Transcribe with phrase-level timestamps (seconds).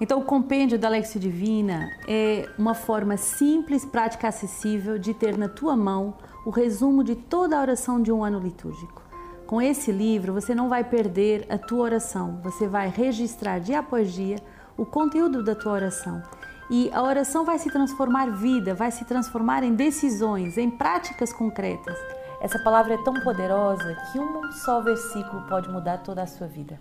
[0.00, 5.48] Então, o compêndio da Lexio Divina é uma forma simples, prática, acessível de ter na
[5.48, 6.14] tua mão
[6.46, 9.02] o resumo de toda a oração de um ano litúrgico.
[9.46, 14.10] Com esse livro, você não vai perder a tua oração, você vai registrar dia após
[14.12, 14.36] dia
[14.76, 16.22] o conteúdo da tua oração.
[16.70, 21.98] E a oração vai se transformar vida, vai se transformar em decisões, em práticas concretas.
[22.40, 26.80] Essa palavra é tão poderosa que um só versículo pode mudar toda a sua vida.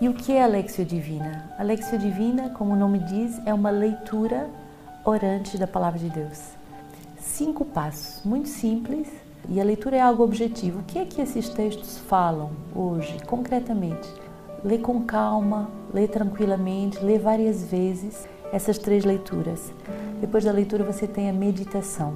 [0.00, 1.50] E o que é a Lexio Divina?
[1.58, 4.48] A Lexio Divina, como o nome diz, é uma leitura
[5.04, 6.40] orante da Palavra de Deus.
[7.18, 9.08] Cinco passos, muito simples,
[9.48, 10.78] e a leitura é algo objetivo.
[10.78, 14.08] O que é que esses textos falam hoje, concretamente?
[14.62, 19.72] Lê com calma, lê tranquilamente, lê várias vezes essas três leituras.
[20.20, 22.14] Depois da leitura você tem a meditação.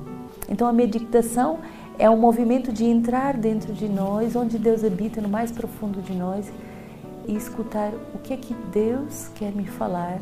[0.49, 1.59] Então a meditação
[1.99, 6.12] é um movimento de entrar dentro de nós, onde Deus habita no mais profundo de
[6.15, 6.49] nós
[7.27, 10.19] e escutar o que é que Deus quer me falar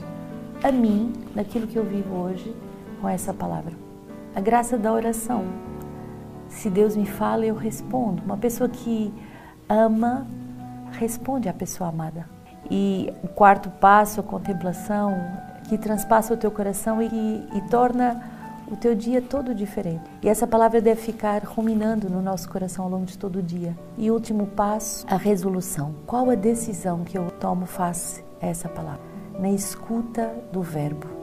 [0.63, 2.55] a mim, naquilo que eu vivo hoje,
[3.01, 3.73] com essa palavra.
[4.35, 5.45] A graça da oração.
[6.49, 8.23] Se Deus me fala, eu respondo.
[8.23, 9.13] Uma pessoa que
[9.69, 10.27] ama,
[10.93, 12.27] responde à pessoa amada.
[12.71, 15.15] E o quarto passo, a contemplação,
[15.69, 18.23] que transpassa o teu coração e, e torna
[18.71, 20.05] o teu dia todo diferente.
[20.23, 23.77] E essa palavra deve ficar ruminando no nosso coração ao longo de todo o dia.
[23.99, 25.95] E último passo, a resolução.
[26.07, 29.03] Qual a decisão que eu tomo face a essa palavra?
[29.39, 31.20] Na escuta do verbo.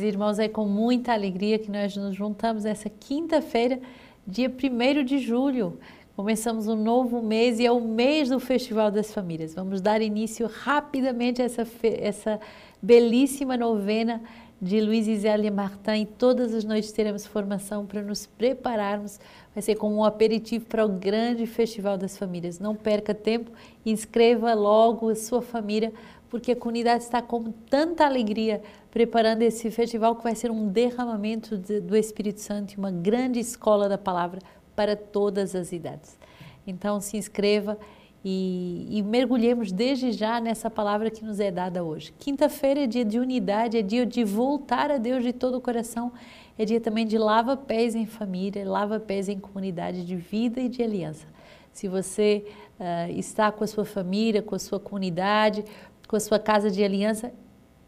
[0.00, 3.78] Queridos irmãos, é com muita alegria que nós nos juntamos essa quinta-feira,
[4.26, 5.78] dia 1 de julho.
[6.16, 9.52] Começamos um novo mês e é o mês do Festival das Famílias.
[9.52, 12.40] Vamos dar início rapidamente a essa, essa
[12.80, 14.22] belíssima novena
[14.58, 16.00] de Luiz e Zélia Martin.
[16.00, 19.20] E todas as noites teremos formação para nos prepararmos.
[19.54, 22.58] Vai ser como um aperitivo para o grande Festival das Famílias.
[22.58, 23.50] Não perca tempo,
[23.84, 25.92] inscreva logo a sua família
[26.30, 31.56] porque a comunidade está com tanta alegria preparando esse festival que vai ser um derramamento
[31.56, 34.40] de, do Espírito Santo uma grande escola da palavra
[34.74, 36.18] para todas as idades.
[36.66, 37.78] Então se inscreva
[38.24, 42.12] e, e mergulhemos desde já nessa palavra que nos é dada hoje.
[42.18, 46.12] Quinta-feira é dia de unidade, é dia de voltar a Deus de todo o coração,
[46.58, 51.26] é dia também de lava-pés em família, lava-pés em comunidade de vida e de aliança.
[51.72, 52.44] Se você
[52.78, 55.64] uh, está com a sua família, com a sua comunidade,
[56.06, 57.32] com a sua casa de aliança,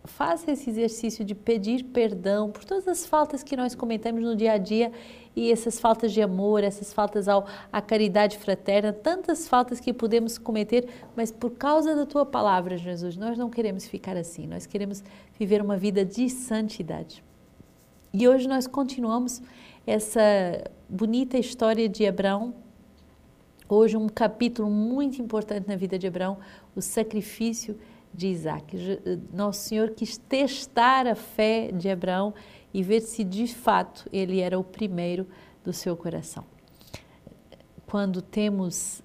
[0.05, 4.53] faça esse exercício de pedir perdão por todas as faltas que nós cometemos no dia
[4.53, 4.91] a dia
[5.35, 10.39] e essas faltas de amor, essas faltas ao, à caridade fraterna, tantas faltas que podemos
[10.39, 15.03] cometer, mas por causa da tua palavra, Jesus, nós não queremos ficar assim, nós queremos
[15.39, 17.25] viver uma vida de santidade.
[18.13, 19.41] E hoje nós continuamos
[19.87, 20.21] essa
[20.89, 22.55] bonita história de Abraão.
[23.69, 26.37] Hoje, um capítulo muito importante na vida de Abraão,
[26.77, 27.79] o sacrifício
[28.13, 28.77] de Isaac.
[28.77, 32.35] Eh, Nosso Senhor quis testar a fé de Abraão
[32.73, 35.27] e ver se de fato ele era o primeiro
[35.65, 36.45] do seu coração.
[37.87, 39.03] Quando temos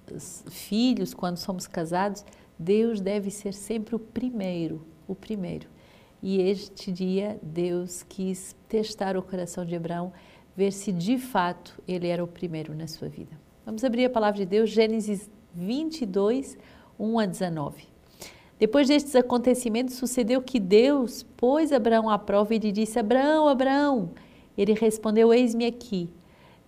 [0.50, 2.24] filhos, quando somos casados,
[2.58, 5.68] Deus deve ser sempre o primeiro, o primeiro.
[6.22, 10.12] E este dia Deus quis testar o coração de Abraão,
[10.56, 13.38] ver se de fato ele era o primeiro na sua vida.
[13.64, 16.56] Vamos abrir a palavra de Deus, Gênesis 22,
[16.98, 17.97] 1 a 19.
[18.58, 24.10] Depois destes acontecimentos, sucedeu que Deus pôs Abraão à prova e lhe disse: Abraão, Abraão.
[24.56, 26.08] Ele respondeu: Eis-me aqui.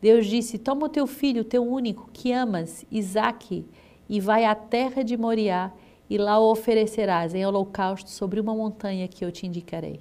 [0.00, 3.66] Deus disse: Toma o teu filho, o teu único, que amas, Isaque,
[4.08, 5.72] e vai à terra de Moriá,
[6.08, 10.00] e lá o oferecerás em holocausto sobre uma montanha que eu te indicarei.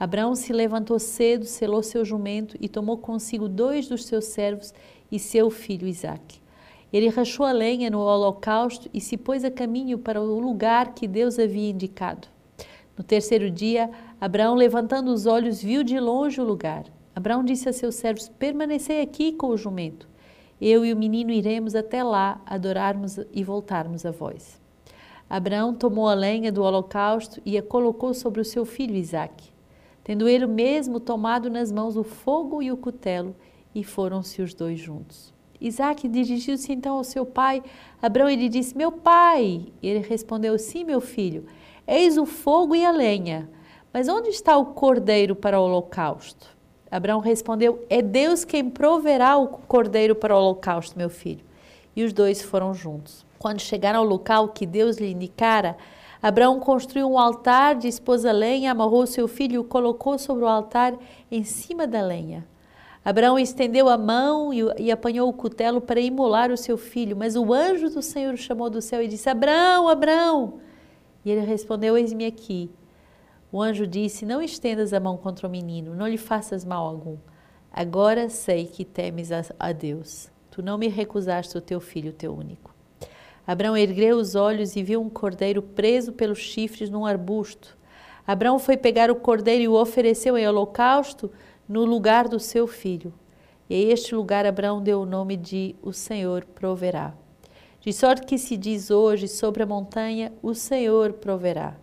[0.00, 4.72] Abraão se levantou cedo, selou seu jumento e tomou consigo dois dos seus servos
[5.10, 6.40] e seu filho Isaque.
[6.92, 11.06] Ele rachou a lenha no holocausto e se pôs a caminho para o lugar que
[11.06, 12.28] Deus havia indicado.
[12.96, 13.90] No terceiro dia,
[14.20, 16.84] Abraão, levantando os olhos, viu de longe o lugar.
[17.14, 20.08] Abraão disse a seus servos: Permanecei aqui com o jumento.
[20.60, 24.60] Eu e o menino iremos até lá adorarmos e voltarmos a vós.
[25.30, 29.50] Abraão tomou a lenha do holocausto e a colocou sobre o seu filho Isaque.
[30.02, 33.36] Tendo ele mesmo tomado nas mãos o fogo e o cutelo,
[33.74, 35.37] e foram-se os dois juntos.
[35.60, 37.62] Isaac dirigiu-se então ao seu pai
[38.00, 39.66] Abraão e lhe disse: Meu pai.
[39.82, 41.46] E ele respondeu: Sim, meu filho,
[41.86, 43.48] eis o fogo e a lenha,
[43.92, 46.56] mas onde está o cordeiro para o holocausto?
[46.90, 51.44] Abraão respondeu: É Deus quem proverá o cordeiro para o holocausto, meu filho.
[51.94, 53.26] E os dois foram juntos.
[53.38, 55.76] Quando chegaram ao local que Deus lhe indicara,
[56.22, 60.48] Abraão construiu um altar, dispôs a lenha, amarrou seu filho e o colocou sobre o
[60.48, 60.94] altar
[61.30, 62.46] em cima da lenha.
[63.04, 67.36] Abraão estendeu a mão e, e, apanhou o cutelo para imolar o seu filho, mas
[67.36, 70.60] o anjo do Senhor o chamou do céu e disse: Abraão, Abraão!
[71.24, 72.70] E ele respondeu: Eis-me aqui.
[73.50, 77.16] O anjo disse: Não estendas a mão contra o menino, não lhe faças mal algum.
[77.72, 80.30] Agora sei que temes a, a Deus.
[80.50, 82.74] Tu não me recusaste o teu filho, o teu único.
[83.46, 87.78] Abraão ergueu os olhos e viu um cordeiro preso pelos chifres num arbusto.
[88.26, 91.30] Abraão foi pegar o cordeiro e o ofereceu em holocausto
[91.68, 93.12] no lugar do seu filho.
[93.68, 97.14] E a este lugar Abraão deu o nome de O Senhor proverá.
[97.80, 101.76] De sorte que se diz hoje sobre a montanha: O Senhor proverá.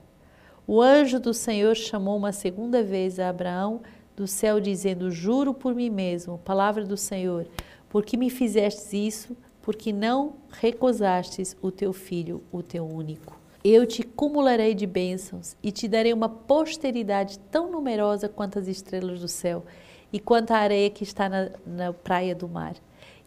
[0.68, 3.82] O anjo do Senhor chamou uma segunda vez a Abraão
[4.16, 7.48] do céu, dizendo: Juro por mim mesmo, palavra do Senhor,
[7.88, 13.45] porque me fizestes isso, porque não recusastes o teu filho, o teu único.
[13.68, 19.20] Eu te cumularei de bênçãos e te darei uma posteridade tão numerosa quanto as estrelas
[19.20, 19.66] do céu
[20.14, 22.76] e quanto a areia que está na, na praia do mar.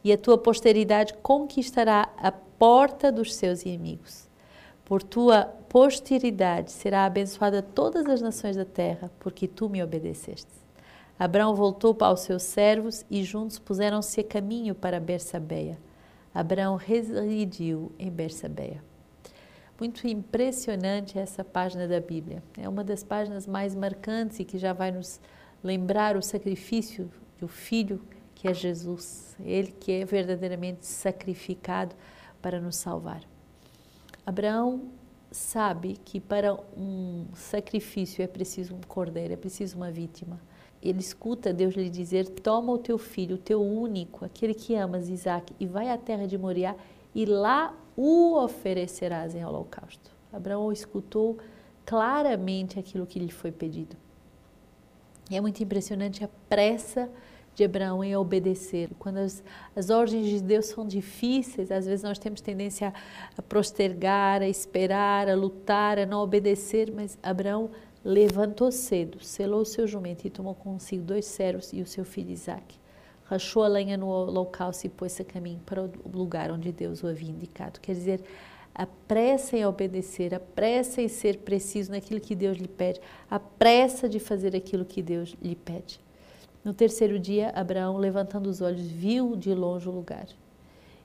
[0.05, 4.29] E a tua posteridade conquistará a porta dos seus inimigos.
[4.85, 10.53] Por tua posteridade será abençoada todas as nações da terra, porque tu me obedeceste.
[11.19, 15.77] Abraão voltou para os seus servos e juntos puseram-se a caminho para Bersabeia.
[16.33, 18.88] Abraão residiu em Bersabeia.
[19.79, 22.43] Muito impressionante essa página da Bíblia.
[22.57, 25.21] É uma das páginas mais marcantes e que já vai nos
[25.63, 28.01] lembrar o sacrifício do Filho
[28.35, 31.97] que é Jesus, ele que é verdadeiramente sacrificado
[32.41, 33.23] para nos salvar.
[34.25, 34.93] Abraão
[35.31, 40.41] sabe que para um sacrifício é preciso um cordeiro, é preciso uma vítima
[40.83, 45.09] ele escuta Deus lhe dizer: Toma o teu filho, o teu único, aquele que amas,
[45.09, 46.75] Isaac, e vai à terra de Moriá,
[47.15, 50.13] e lá o oferecerás em holocausto.
[50.33, 51.37] Abraão escutou
[51.85, 53.97] claramente aquilo que lhe foi pedido.
[55.29, 57.11] E é muito impressionante a pressa
[57.57, 58.89] de Abraão em obedecer.
[59.01, 59.43] Quando as,
[59.75, 62.95] as ordens de Deus são difíceis, às vezes nós temos tendência
[63.37, 67.69] a, postergar, a esperar, a lutar, a não obedecer, mas Abraão
[68.05, 72.79] levantou cedo, selou seu jumento e tomou consigo dois servos e o seu filho Isaque.
[73.29, 77.07] Rachou a lenha no holocausto e pôs-se a caminho para o lugar onde Deus o
[77.07, 77.79] havia indicado.
[77.79, 78.25] Quer dizer,
[78.75, 83.39] a pressa em obedecer, a pressa em ser preciso naquilo que Deus lhe pede, a
[83.39, 86.01] pressa de fazer aquilo que Deus lhe pede.
[86.65, 90.27] No terceiro dia, Abraão, levantando os olhos, viu de longe o lugar.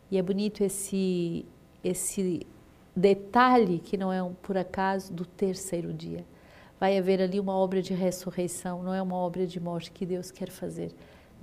[0.10, 1.46] E é bonito esse,
[1.84, 2.48] esse
[2.96, 6.24] detalhe, que não é um por acaso, do terceiro dia
[6.80, 10.32] vai haver ali uma obra de ressurreição, não é uma obra de morte que Deus
[10.32, 10.92] quer fazer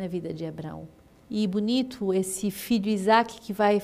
[0.00, 0.88] na vida de Abraão.
[1.29, 3.82] E bonito esse filho Isaac que vai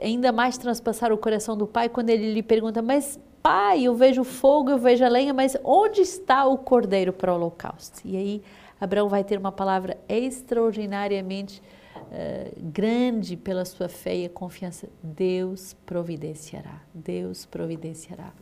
[0.00, 4.22] ainda mais transpassar o coração do pai quando ele lhe pergunta: Mas pai, eu vejo
[4.22, 8.00] fogo, eu vejo a lenha, mas onde está o cordeiro para o holocausto?
[8.04, 8.42] E aí
[8.78, 11.62] Abraão vai ter uma palavra extraordinariamente
[11.96, 16.82] uh, grande pela sua fé e confiança: Deus providenciará.
[16.94, 18.32] Deus providenciará.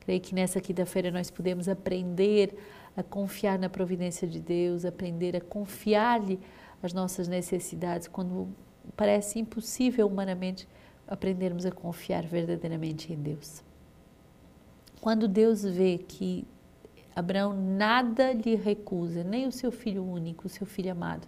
[0.00, 2.56] Creio que nessa quinta-feira nós podemos aprender
[2.96, 6.38] a confiar na providência de Deus, aprender a confiar-lhe
[6.82, 8.48] as nossas necessidades quando
[8.96, 10.68] parece impossível humanamente
[11.06, 13.62] aprendermos a confiar verdadeiramente em Deus.
[15.00, 16.46] Quando Deus vê que
[17.14, 21.26] Abraão nada lhe recusa, nem o seu filho único, o seu filho amado,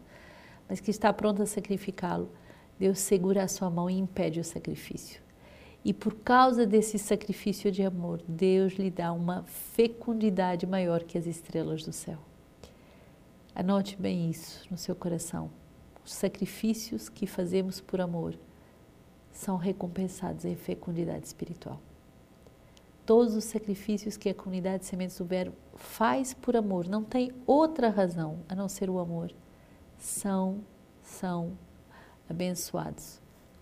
[0.69, 2.31] mas que está pronto a sacrificá-lo,
[2.79, 5.21] Deus segura a sua mão e impede o sacrifício.
[5.85, 11.27] E por causa desse sacrifício de amor, Deus lhe dá uma fecundidade maior que as
[11.27, 12.19] estrelas do céu.
[13.55, 15.51] Anote bem isso no seu coração.
[16.05, 18.39] Os sacrifícios que fazemos por amor
[19.33, 21.81] são recompensados em fecundidade espiritual.
[23.07, 27.89] Todos os sacrifícios que a comunidade Sementes do Verbo faz por amor, não tem outra
[27.89, 29.33] razão a não ser o amor,
[29.99, 30.61] são,
[31.03, 31.57] são
[32.29, 33.21] abençoados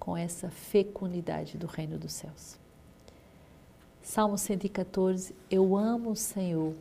[0.09, 2.59] com essa fecundidade do reino dos céus.
[4.01, 6.73] Salmo 114: Eu amo o Senhor,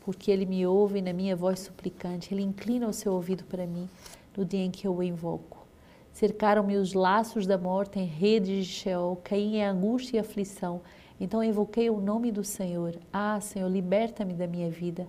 [0.00, 3.88] porque Ele me ouve na minha voz suplicante, Ele inclina o seu ouvido para mim
[4.36, 5.64] no dia em que eu o invoco.
[6.12, 10.80] Cercaram-me os laços da morte em redes de Sheol, caí em angústia e aflição.
[11.20, 12.98] Então invoquei o nome do Senhor.
[13.12, 15.06] Ah, Senhor, liberta-me da minha vida.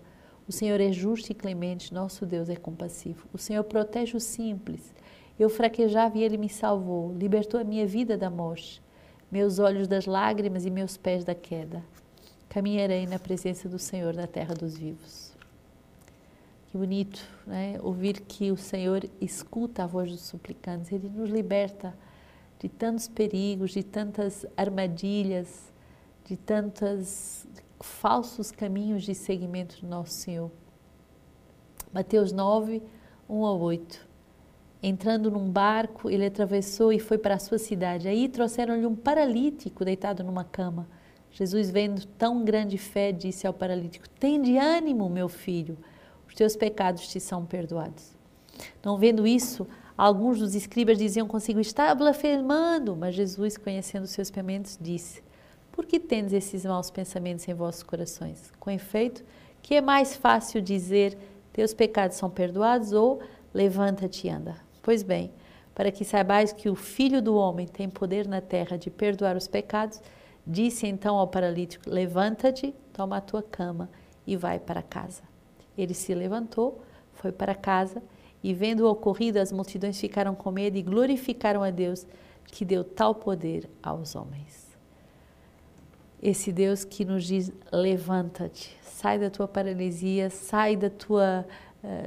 [0.47, 3.27] O Senhor é justo e clemente, nosso Deus é compassivo.
[3.33, 4.93] O Senhor protege os simples
[5.39, 8.81] eu fraquejava e ele me salvou, libertou a minha vida da morte,
[9.31, 11.83] meus olhos das lágrimas e meus pés da queda.
[12.49, 15.31] Caminharei na presença do Senhor na terra dos vivos.
[16.67, 17.79] Que bonito, né?
[17.81, 21.95] Ouvir que o Senhor escuta a voz dos suplicantes, ele nos liberta
[22.59, 25.71] de tantos perigos, de tantas armadilhas,
[26.25, 27.47] de tantos
[27.79, 30.51] falsos caminhos de seguimento do nosso Senhor.
[31.93, 32.83] Mateus 9,
[33.27, 34.08] 1 a 8.
[34.81, 38.07] Entrando num barco, ele atravessou e foi para a sua cidade.
[38.07, 40.87] Aí trouxeram-lhe um paralítico deitado numa cama.
[41.31, 45.77] Jesus, vendo tão grande fé, disse ao paralítico: Tem de ânimo, meu filho,
[46.27, 48.17] os teus pecados te são perdoados.
[48.83, 49.67] Não vendo isso,
[49.97, 52.95] alguns dos escribas diziam consigo: Está blasfemando.
[52.95, 55.21] Mas Jesus, conhecendo os seus pensamentos, disse:
[55.73, 58.49] Por que tendes esses maus pensamentos em vossos corações?
[58.59, 59.25] Com efeito,
[59.61, 61.17] que é mais fácil dizer:
[61.51, 63.19] Teus pecados são perdoados ou
[63.53, 64.68] levanta-te e anda?
[64.81, 65.31] Pois bem,
[65.75, 69.47] para que saibais que o Filho do Homem tem poder na terra de perdoar os
[69.47, 70.01] pecados,
[70.45, 73.89] disse então ao paralítico: Levanta-te, toma a tua cama
[74.25, 75.23] e vai para casa.
[75.77, 76.81] Ele se levantou,
[77.13, 78.03] foi para casa
[78.43, 82.05] e, vendo o ocorrido, as multidões ficaram com medo e glorificaram a Deus
[82.45, 84.69] que deu tal poder aos homens.
[86.21, 91.45] Esse Deus que nos diz: levanta-te, sai da tua paralisia, sai da tua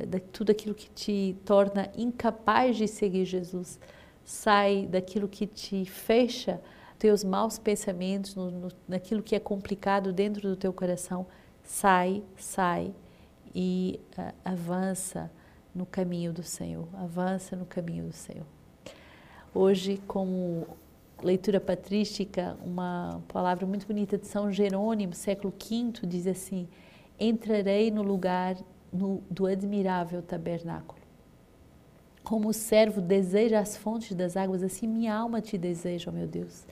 [0.06, 3.78] de tudo aquilo que te torna incapaz de seguir Jesus,
[4.24, 6.60] sai daquilo que te fecha
[6.98, 11.26] teus maus pensamentos, no, no, naquilo que é complicado dentro do teu coração,
[11.64, 12.94] sai, sai
[13.52, 15.28] e uh, avança
[15.74, 18.46] no caminho do Senhor, avança no caminho do Senhor.
[19.52, 20.64] Hoje, como
[21.20, 26.68] leitura patrística, uma palavra muito bonita de São Jerônimo, século V, diz assim:
[27.18, 28.56] Entrarei no lugar
[28.92, 31.00] no, do admirável tabernáculo.
[32.22, 36.26] Como o servo deseja as fontes das águas, assim minha alma te deseja, ó meu
[36.26, 36.64] Deus.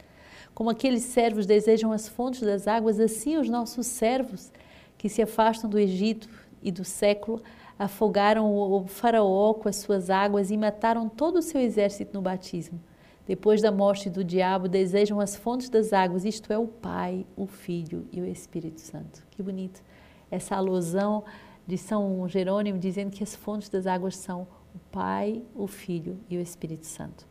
[0.55, 4.53] Como aqueles servos desejam as fontes das águas, assim os nossos servos
[4.97, 6.29] que se afastam do Egito
[6.63, 7.43] e do século
[7.79, 12.79] afogaram o faraó com as suas águas e mataram todo o seu exército no batismo.
[13.27, 17.47] Depois da morte do diabo, desejam as fontes das águas, isto é, o Pai, o
[17.47, 19.25] Filho e o Espírito Santo.
[19.31, 19.83] Que bonito
[20.31, 21.25] essa alusão
[21.67, 26.37] de São Jerônimo dizendo que as fontes das águas são o Pai, o Filho e
[26.37, 27.27] o Espírito Santo.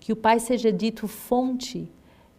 [0.00, 1.90] Que o Pai seja dito fonte,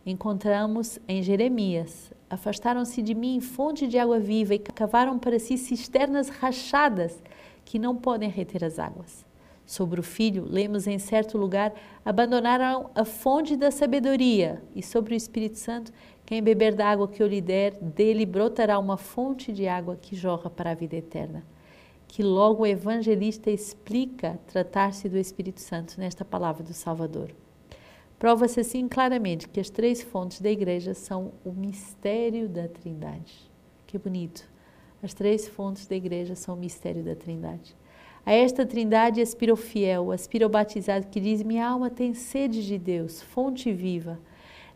[0.05, 2.11] encontramos em Jeremias.
[2.29, 7.21] Afastaram-se de mim fonte de água viva e cavaram para si cisternas rachadas
[7.63, 9.25] que não podem reter as águas.
[9.65, 11.73] Sobre o filho, lemos em certo lugar:
[12.03, 15.91] abandonaram a fonte da sabedoria, e sobre o Espírito Santo,
[16.25, 20.15] quem beber da água que eu lhe der, dele brotará uma fonte de água que
[20.15, 21.46] jorra para a vida eterna.
[22.08, 27.29] Que logo o evangelista explica tratar-se do Espírito Santo nesta palavra do Salvador.
[28.17, 33.51] Prova-se assim claramente que as três fontes da igreja são o mistério da Trindade.
[33.86, 34.50] Que bonito!
[35.03, 37.75] As três fontes da igreja são o mistério da Trindade.
[38.25, 42.65] A esta Trindade aspira o fiel, aspira o batizado que diz: Minha alma tem sede
[42.65, 44.17] de Deus, fonte viva.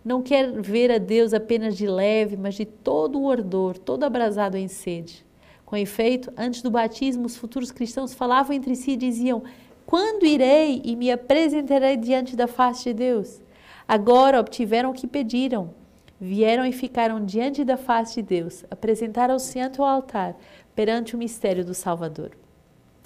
[0.09, 4.57] Não quer ver a Deus apenas de leve, mas de todo o ardor, todo abrasado
[4.57, 5.23] em sede.
[5.63, 9.43] Com efeito, antes do batismo, os futuros cristãos falavam entre si e diziam:
[9.85, 13.39] Quando irei e me apresentarei diante da face de Deus?
[13.87, 15.75] Agora obtiveram o que pediram
[16.19, 20.35] vieram e ficaram diante da face de Deus, apresentaram-se ante o altar
[20.75, 22.31] perante o mistério do Salvador.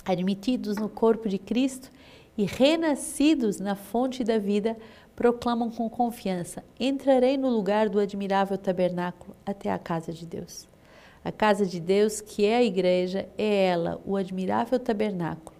[0.05, 1.91] Admitidos no corpo de Cristo
[2.37, 4.75] e renascidos na fonte da vida,
[5.15, 10.67] proclamam com confiança: Entrarei no lugar do admirável tabernáculo até a casa de Deus.
[11.23, 15.55] A casa de Deus, que é a igreja, é ela, o admirável tabernáculo.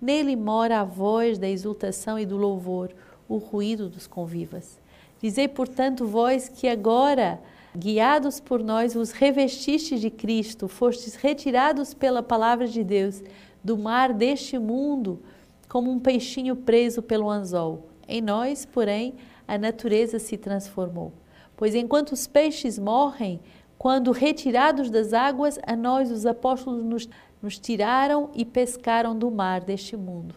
[0.00, 2.94] Nele mora a voz da exultação e do louvor,
[3.28, 4.80] o ruído dos convivas.
[5.20, 7.40] Dizei, portanto, vós que agora,
[7.76, 13.22] guiados por nós, vos revestistes de Cristo, fostes retirados pela palavra de Deus
[13.62, 15.20] do mar deste mundo,
[15.68, 17.89] como um peixinho preso pelo anzol.
[18.10, 19.14] Em nós, porém,
[19.46, 21.12] a natureza se transformou.
[21.56, 23.38] Pois enquanto os peixes morrem,
[23.78, 27.08] quando retirados das águas, a nós, os apóstolos, nos,
[27.40, 30.34] nos tiraram e pescaram do mar deste mundo,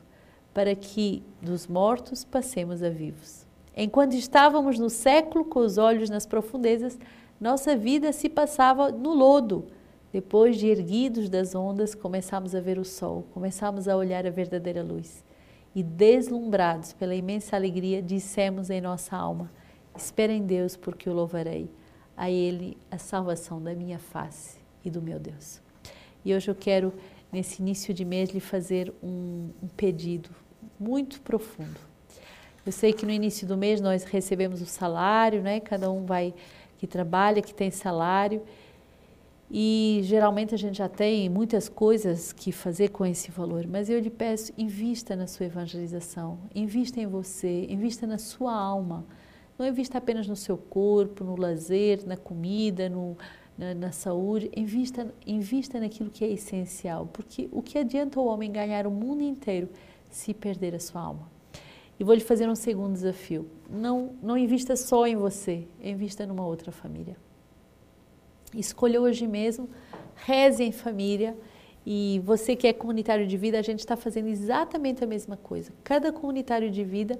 [0.53, 3.43] para que dos mortos passemos a vivos.
[3.75, 6.99] Enquanto estávamos no século com os olhos nas profundezas,
[7.41, 9.65] nossa vida se passava no lodo.
[10.11, 14.83] Depois de erguidos das ondas, começamos a ver o sol, começamos a olhar a verdadeira
[14.83, 15.23] luz.
[15.75, 19.51] E deslumbrados pela imensa alegria, dissemos em nossa alma:
[19.95, 21.69] Espera em Deus, porque o louvarei.
[22.15, 25.59] A Ele a salvação da minha face e do meu Deus.
[26.23, 26.93] E hoje eu quero,
[27.31, 30.29] nesse início de mês, lhe fazer um, um pedido
[30.79, 31.79] muito profundo
[32.65, 35.59] eu sei que no início do mês nós recebemos o salário, né?
[35.59, 36.33] Cada um vai
[36.77, 38.41] que trabalha, que tem salário.
[39.55, 43.99] E geralmente a gente já tem muitas coisas que fazer com esse valor, mas eu
[43.99, 49.05] lhe peço, invista na sua evangelização, invista em você, invista na sua alma.
[49.55, 53.15] Não invista apenas no seu corpo, no lazer, na comida, no,
[53.55, 54.49] na, na, saúde.
[54.57, 59.21] Invista, invista naquilo que é essencial, porque o que adianta o homem ganhar o mundo
[59.21, 59.69] inteiro
[60.09, 61.29] se perder a sua alma?
[61.99, 63.47] E vou lhe fazer um segundo desafio.
[63.69, 67.15] Não, não invista só em você, invista numa outra família.
[68.55, 69.69] Escolha hoje mesmo,
[70.15, 71.35] reze em família.
[71.85, 75.71] E você que é comunitário de vida, a gente está fazendo exatamente a mesma coisa.
[75.83, 77.19] Cada comunitário de vida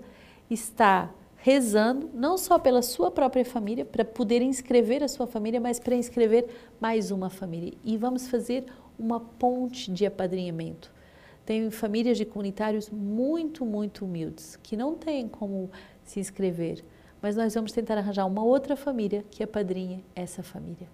[0.50, 5.78] está rezando, não só pela sua própria família, para poder inscrever a sua família, mas
[5.78, 6.48] para inscrever
[6.80, 7.74] mais uma família.
[7.84, 8.66] E vamos fazer
[8.98, 10.90] uma ponte de apadrinhamento.
[11.46, 15.70] Tem famílias de comunitários muito, muito humildes, que não têm como
[16.06, 16.84] se inscrever,
[17.22, 20.88] mas nós vamos tentar arranjar uma outra família que apadrinhe essa família.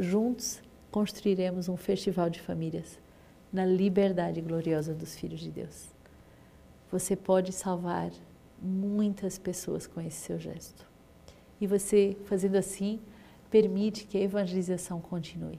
[0.00, 0.62] Juntos
[0.92, 3.00] construiremos um festival de famílias
[3.52, 5.88] na liberdade gloriosa dos filhos de Deus.
[6.88, 8.12] Você pode salvar
[8.62, 10.86] muitas pessoas com esse seu gesto.
[11.60, 13.00] E você, fazendo assim,
[13.50, 15.58] permite que a evangelização continue.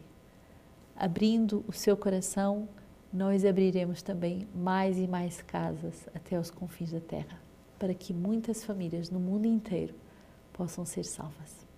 [0.96, 2.70] Abrindo o seu coração,
[3.12, 7.42] nós abriremos também mais e mais casas até os confins da terra,
[7.78, 9.96] para que muitas famílias no mundo inteiro
[10.54, 11.69] possam ser salvas.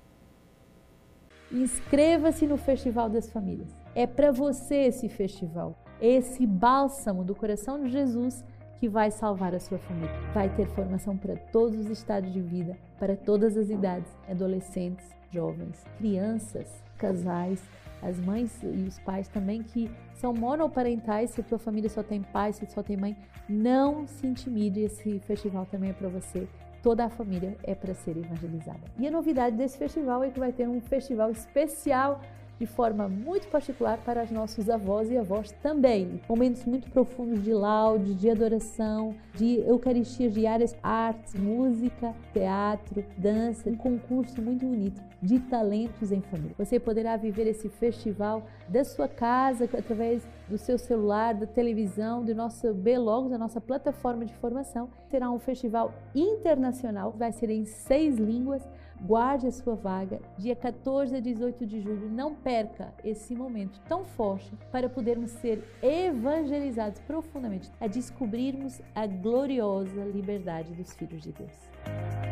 [1.51, 3.75] Inscreva-se no Festival das Famílias.
[3.93, 8.43] É para você esse festival, esse bálsamo do coração de Jesus
[8.79, 10.09] que vai salvar a sua família.
[10.33, 15.83] Vai ter formação para todos os estados de vida, para todas as idades, adolescentes, jovens,
[15.97, 17.61] crianças, casais,
[18.01, 22.21] as mães e os pais também que são monoparentais, se a tua família só tem
[22.21, 23.15] pai, se só tem mãe,
[23.47, 26.47] não se intimide, esse festival também é para você
[26.81, 28.81] toda a família é para ser evangelizada.
[28.97, 32.21] E a novidade desse festival é que vai ter um festival especial
[32.61, 36.21] de forma muito particular para os nossos avós e avós também.
[36.29, 43.75] Momentos muito profundos de laude, de adoração, de eucaristias diárias, artes, música, teatro, dança, um
[43.75, 46.53] concurso muito bonito de talentos em família.
[46.55, 52.35] Você poderá viver esse festival da sua casa através do seu celular, da televisão, do
[52.35, 54.87] nosso B-Logos, da nossa plataforma de formação.
[55.09, 58.61] Será um festival internacional, vai ser em seis línguas
[59.03, 62.07] Guarde a sua vaga, dia 14 a 18 de julho.
[62.07, 70.03] Não perca esse momento tão forte para podermos ser evangelizados profundamente, a descobrirmos a gloriosa
[70.05, 72.30] liberdade dos filhos de Deus.